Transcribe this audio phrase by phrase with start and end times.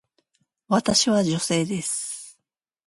[0.67, 2.39] 私は女性です。